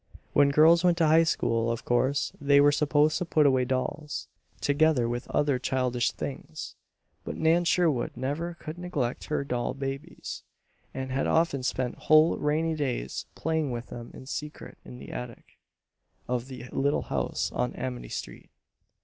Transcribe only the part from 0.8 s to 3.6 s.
went to high school, of course they were supposed to put